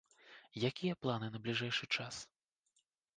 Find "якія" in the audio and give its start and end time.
0.69-0.95